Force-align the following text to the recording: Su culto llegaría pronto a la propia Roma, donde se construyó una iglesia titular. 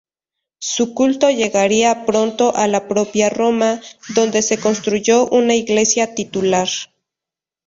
Su 0.57 0.95
culto 0.95 1.29
llegaría 1.29 2.07
pronto 2.07 2.55
a 2.55 2.67
la 2.67 2.87
propia 2.87 3.29
Roma, 3.29 3.79
donde 4.15 4.41
se 4.41 4.59
construyó 4.59 5.27
una 5.29 5.53
iglesia 5.53 6.15
titular. 6.15 6.69